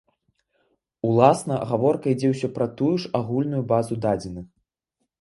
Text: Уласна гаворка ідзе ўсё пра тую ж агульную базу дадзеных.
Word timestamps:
Уласна 1.09 1.59
гаворка 1.73 2.05
ідзе 2.15 2.33
ўсё 2.33 2.47
пра 2.57 2.67
тую 2.83 2.91
ж 3.05 3.15
агульную 3.23 3.63
базу 3.77 4.03
дадзеных. 4.09 4.47